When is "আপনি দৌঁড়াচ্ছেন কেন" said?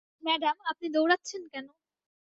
0.71-1.65